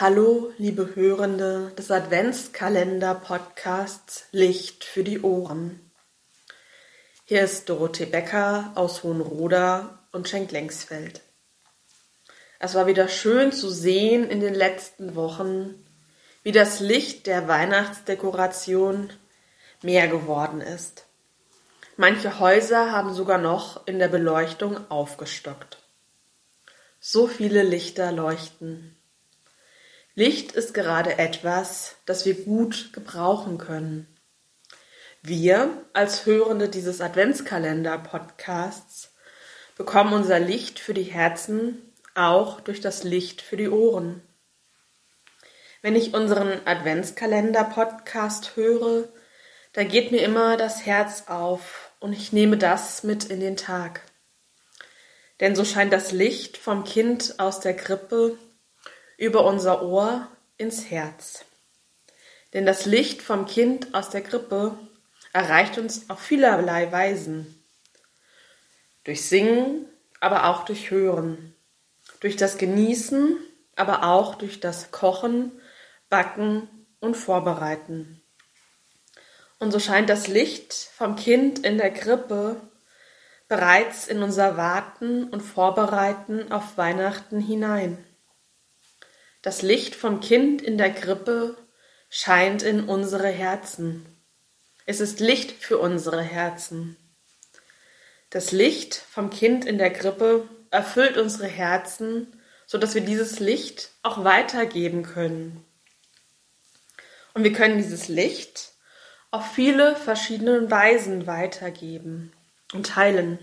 Hallo, 0.00 0.52
liebe 0.58 0.94
Hörende 0.94 1.72
des 1.76 1.90
Adventskalender-Podcasts 1.90 4.26
Licht 4.30 4.84
für 4.84 5.02
die 5.02 5.22
Ohren. 5.22 5.90
Hier 7.24 7.42
ist 7.42 7.68
Dorothee 7.68 8.06
Becker 8.06 8.70
aus 8.76 9.02
Hohenroda 9.02 9.98
und 10.12 10.28
Schenklengsfeld. 10.28 11.20
Es 12.60 12.76
war 12.76 12.86
wieder 12.86 13.08
schön 13.08 13.50
zu 13.50 13.70
sehen 13.70 14.30
in 14.30 14.38
den 14.38 14.54
letzten 14.54 15.16
Wochen, 15.16 15.84
wie 16.44 16.52
das 16.52 16.78
Licht 16.78 17.26
der 17.26 17.48
Weihnachtsdekoration 17.48 19.10
mehr 19.82 20.06
geworden 20.06 20.60
ist. 20.60 21.06
Manche 21.96 22.38
Häuser 22.38 22.92
haben 22.92 23.14
sogar 23.14 23.38
noch 23.38 23.84
in 23.88 23.98
der 23.98 24.06
Beleuchtung 24.06 24.88
aufgestockt. 24.92 25.82
So 27.00 27.26
viele 27.26 27.64
Lichter 27.64 28.12
leuchten. 28.12 28.94
Licht 30.18 30.50
ist 30.50 30.74
gerade 30.74 31.20
etwas, 31.20 31.94
das 32.04 32.26
wir 32.26 32.34
gut 32.34 32.92
gebrauchen 32.92 33.56
können. 33.56 34.08
Wir 35.22 35.70
als 35.92 36.26
Hörende 36.26 36.68
dieses 36.68 37.00
Adventskalender-Podcasts 37.00 39.14
bekommen 39.76 40.12
unser 40.12 40.40
Licht 40.40 40.80
für 40.80 40.92
die 40.92 41.04
Herzen 41.04 41.92
auch 42.16 42.60
durch 42.60 42.80
das 42.80 43.04
Licht 43.04 43.42
für 43.42 43.56
die 43.56 43.68
Ohren. 43.68 44.20
Wenn 45.82 45.94
ich 45.94 46.14
unseren 46.14 46.62
Adventskalender-Podcast 46.64 48.56
höre, 48.56 49.04
da 49.72 49.84
geht 49.84 50.10
mir 50.10 50.22
immer 50.22 50.56
das 50.56 50.84
Herz 50.84 51.28
auf 51.28 51.92
und 52.00 52.12
ich 52.12 52.32
nehme 52.32 52.58
das 52.58 53.04
mit 53.04 53.26
in 53.26 53.38
den 53.38 53.56
Tag. 53.56 54.00
Denn 55.38 55.54
so 55.54 55.64
scheint 55.64 55.92
das 55.92 56.10
Licht 56.10 56.56
vom 56.56 56.82
Kind 56.82 57.38
aus 57.38 57.60
der 57.60 57.76
Krippe 57.76 58.36
über 59.18 59.44
unser 59.44 59.82
Ohr 59.82 60.28
ins 60.56 60.90
Herz. 60.90 61.44
Denn 62.54 62.64
das 62.64 62.86
Licht 62.86 63.20
vom 63.20 63.44
Kind 63.44 63.92
aus 63.94 64.08
der 64.08 64.22
Krippe 64.22 64.78
erreicht 65.34 65.76
uns 65.76 66.08
auf 66.08 66.20
vielerlei 66.20 66.90
Weisen. 66.90 67.62
Durch 69.04 69.26
Singen, 69.26 69.86
aber 70.20 70.46
auch 70.46 70.64
durch 70.64 70.90
Hören. 70.90 71.54
Durch 72.20 72.36
das 72.36 72.56
Genießen, 72.56 73.36
aber 73.76 74.04
auch 74.04 74.36
durch 74.36 74.60
das 74.60 74.90
Kochen, 74.90 75.52
Backen 76.08 76.68
und 77.00 77.16
Vorbereiten. 77.16 78.22
Und 79.58 79.72
so 79.72 79.80
scheint 79.80 80.08
das 80.08 80.28
Licht 80.28 80.72
vom 80.72 81.16
Kind 81.16 81.58
in 81.60 81.76
der 81.76 81.92
Krippe 81.92 82.60
bereits 83.48 84.06
in 84.06 84.22
unser 84.22 84.56
Warten 84.56 85.24
und 85.24 85.40
Vorbereiten 85.40 86.52
auf 86.52 86.76
Weihnachten 86.76 87.40
hinein. 87.40 88.04
Das 89.40 89.62
Licht 89.62 89.94
vom 89.94 90.20
Kind 90.20 90.62
in 90.62 90.78
der 90.78 90.92
Krippe 90.92 91.56
scheint 92.10 92.62
in 92.64 92.88
unsere 92.88 93.28
Herzen. 93.28 94.04
Es 94.84 94.98
ist 94.98 95.20
Licht 95.20 95.52
für 95.52 95.78
unsere 95.78 96.22
Herzen. 96.22 96.96
Das 98.30 98.50
Licht 98.50 98.96
vom 98.96 99.30
Kind 99.30 99.64
in 99.64 99.78
der 99.78 99.92
Krippe 99.92 100.48
erfüllt 100.70 101.16
unsere 101.16 101.46
Herzen, 101.46 102.26
so 102.66 102.78
dass 102.78 102.96
wir 102.96 103.00
dieses 103.00 103.38
Licht 103.38 103.92
auch 104.02 104.24
weitergeben 104.24 105.04
können. 105.04 105.64
Und 107.32 107.44
wir 107.44 107.52
können 107.52 107.78
dieses 107.78 108.08
Licht 108.08 108.72
auf 109.30 109.52
viele 109.52 109.94
verschiedene 109.94 110.68
Weisen 110.68 111.28
weitergeben 111.28 112.32
und 112.72 112.88
teilen. 112.88 113.38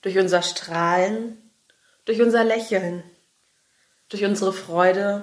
Durch 0.00 0.18
unser 0.18 0.42
Strahlen, 0.42 1.50
durch 2.04 2.20
unser 2.20 2.42
Lächeln, 2.42 3.04
durch 4.12 4.24
unsere 4.24 4.52
Freude, 4.52 5.22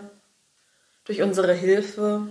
durch 1.05 1.21
unsere 1.21 1.53
Hilfe, 1.53 2.27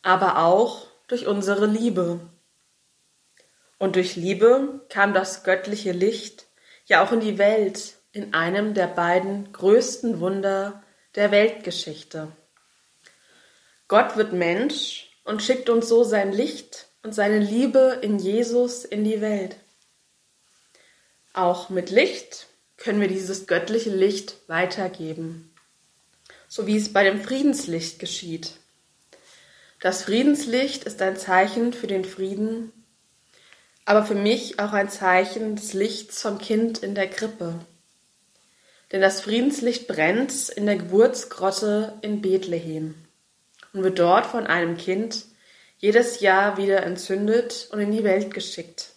aber 0.00 0.38
auch 0.38 0.86
durch 1.08 1.26
unsere 1.26 1.66
Liebe. 1.66 2.20
Und 3.76 3.96
durch 3.96 4.14
Liebe 4.14 4.86
kam 4.88 5.12
das 5.12 5.42
göttliche 5.42 5.90
Licht 5.90 6.46
ja 6.86 7.04
auch 7.04 7.10
in 7.10 7.18
die 7.18 7.38
Welt 7.38 7.94
in 8.12 8.34
einem 8.34 8.74
der 8.74 8.86
beiden 8.86 9.52
größten 9.52 10.20
Wunder 10.20 10.82
der 11.16 11.32
Weltgeschichte. 11.32 12.28
Gott 13.88 14.16
wird 14.16 14.32
Mensch 14.32 15.10
und 15.24 15.42
schickt 15.42 15.68
uns 15.68 15.88
so 15.88 16.04
sein 16.04 16.32
Licht 16.32 16.86
und 17.02 17.14
seine 17.16 17.40
Liebe 17.40 17.98
in 18.00 18.20
Jesus 18.20 18.84
in 18.84 19.02
die 19.02 19.20
Welt. 19.20 19.56
Auch 21.32 21.68
mit 21.68 21.90
Licht 21.90 22.46
können 22.82 23.00
wir 23.00 23.08
dieses 23.08 23.46
göttliche 23.46 23.90
Licht 23.90 24.38
weitergeben, 24.48 25.54
so 26.48 26.66
wie 26.66 26.76
es 26.76 26.92
bei 26.92 27.04
dem 27.04 27.20
Friedenslicht 27.20 28.00
geschieht. 28.00 28.54
Das 29.80 30.02
Friedenslicht 30.02 30.82
ist 30.82 31.00
ein 31.00 31.16
Zeichen 31.16 31.72
für 31.72 31.86
den 31.86 32.04
Frieden, 32.04 32.72
aber 33.84 34.04
für 34.04 34.16
mich 34.16 34.58
auch 34.58 34.72
ein 34.72 34.88
Zeichen 34.90 35.54
des 35.54 35.74
Lichts 35.74 36.22
vom 36.22 36.38
Kind 36.38 36.78
in 36.78 36.96
der 36.96 37.08
Krippe. 37.08 37.54
Denn 38.90 39.00
das 39.00 39.20
Friedenslicht 39.20 39.86
brennt 39.86 40.48
in 40.48 40.66
der 40.66 40.76
Geburtsgrotte 40.76 41.94
in 42.02 42.20
Bethlehem 42.20 42.96
und 43.72 43.84
wird 43.84 44.00
dort 44.00 44.26
von 44.26 44.46
einem 44.46 44.76
Kind 44.76 45.24
jedes 45.78 46.20
Jahr 46.20 46.56
wieder 46.56 46.82
entzündet 46.82 47.68
und 47.70 47.78
in 47.78 47.92
die 47.92 48.04
Welt 48.04 48.34
geschickt. 48.34 48.91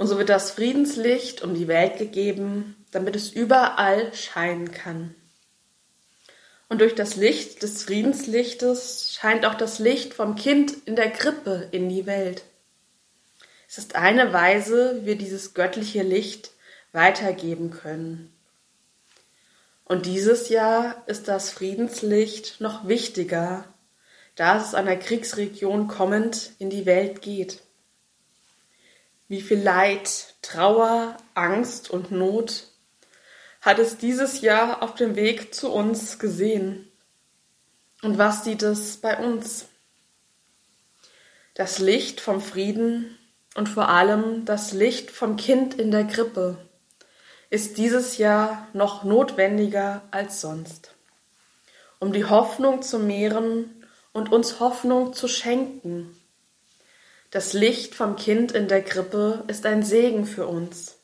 Und 0.00 0.06
so 0.06 0.16
wird 0.16 0.30
das 0.30 0.52
Friedenslicht 0.52 1.42
um 1.42 1.54
die 1.54 1.68
Welt 1.68 1.98
gegeben, 1.98 2.86
damit 2.90 3.16
es 3.16 3.28
überall 3.28 4.14
scheinen 4.14 4.72
kann. 4.72 5.14
Und 6.70 6.80
durch 6.80 6.94
das 6.94 7.16
Licht 7.16 7.62
des 7.62 7.82
Friedenslichtes 7.82 9.12
scheint 9.12 9.44
auch 9.44 9.56
das 9.56 9.78
Licht 9.78 10.14
vom 10.14 10.36
Kind 10.36 10.72
in 10.86 10.96
der 10.96 11.10
Krippe 11.10 11.68
in 11.72 11.90
die 11.90 12.06
Welt. 12.06 12.44
Es 13.68 13.76
ist 13.76 13.94
eine 13.94 14.32
Weise, 14.32 15.00
wie 15.02 15.04
wir 15.04 15.18
dieses 15.18 15.52
göttliche 15.52 16.02
Licht 16.02 16.52
weitergeben 16.92 17.70
können. 17.70 18.32
Und 19.84 20.06
dieses 20.06 20.48
Jahr 20.48 21.02
ist 21.08 21.28
das 21.28 21.50
Friedenslicht 21.50 22.58
noch 22.62 22.88
wichtiger, 22.88 23.66
da 24.34 24.56
es 24.56 24.68
aus 24.68 24.74
einer 24.74 24.96
Kriegsregion 24.96 25.88
kommend 25.88 26.52
in 26.58 26.70
die 26.70 26.86
Welt 26.86 27.20
geht 27.20 27.60
wie 29.30 29.40
viel 29.40 29.60
Leid, 29.60 30.34
Trauer, 30.42 31.16
Angst 31.34 31.88
und 31.88 32.10
Not 32.10 32.64
hat 33.60 33.78
es 33.78 33.96
dieses 33.96 34.40
Jahr 34.40 34.82
auf 34.82 34.96
dem 34.96 35.14
Weg 35.14 35.54
zu 35.54 35.70
uns 35.70 36.18
gesehen? 36.18 36.90
Und 38.02 38.18
was 38.18 38.42
sieht 38.42 38.64
es 38.64 38.96
bei 38.96 39.16
uns? 39.16 39.66
Das 41.54 41.78
Licht 41.78 42.20
vom 42.20 42.40
Frieden 42.40 43.16
und 43.54 43.68
vor 43.68 43.88
allem 43.88 44.44
das 44.46 44.72
Licht 44.72 45.12
vom 45.12 45.36
Kind 45.36 45.74
in 45.74 45.92
der 45.92 46.08
Krippe 46.08 46.58
ist 47.50 47.78
dieses 47.78 48.18
Jahr 48.18 48.66
noch 48.72 49.04
notwendiger 49.04 50.02
als 50.10 50.40
sonst, 50.40 50.96
um 52.00 52.12
die 52.12 52.24
Hoffnung 52.24 52.82
zu 52.82 52.98
mehren 52.98 53.86
und 54.12 54.32
uns 54.32 54.58
Hoffnung 54.58 55.12
zu 55.12 55.28
schenken 55.28 56.19
das 57.30 57.52
Licht 57.52 57.94
vom 57.94 58.16
Kind 58.16 58.52
in 58.52 58.66
der 58.66 58.82
Krippe 58.82 59.44
ist 59.46 59.64
ein 59.64 59.84
Segen 59.84 60.26
für 60.26 60.46
uns. 60.46 60.98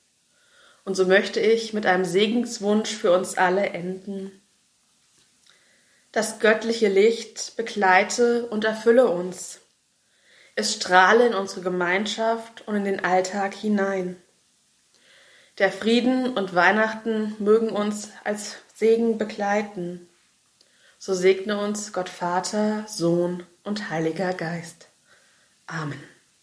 Und 0.84 0.96
so 0.96 1.06
möchte 1.06 1.40
ich 1.40 1.72
mit 1.72 1.86
einem 1.86 2.04
Segenswunsch 2.04 2.90
für 2.94 3.12
uns 3.12 3.38
alle 3.38 3.70
enden. 3.70 4.42
Das 6.10 6.38
göttliche 6.38 6.88
Licht 6.88 7.56
begleite 7.56 8.46
und 8.46 8.64
erfülle 8.64 9.08
uns. 9.08 9.60
Es 10.56 10.74
strahle 10.74 11.26
in 11.26 11.34
unsere 11.34 11.60
Gemeinschaft 11.60 12.66
und 12.66 12.74
in 12.76 12.84
den 12.84 13.04
Alltag 13.04 13.54
hinein. 13.54 14.16
Der 15.58 15.70
Frieden 15.70 16.36
und 16.36 16.54
Weihnachten 16.54 17.36
mögen 17.38 17.70
uns 17.70 18.10
als 18.24 18.56
Segen 18.74 19.18
begleiten. 19.18 20.08
So 20.98 21.14
segne 21.14 21.58
uns 21.58 21.92
Gott 21.92 22.08
Vater, 22.08 22.84
Sohn 22.88 23.46
und 23.62 23.90
Heiliger 23.90 24.32
Geist. 24.32 24.88
Amen. 25.66 26.15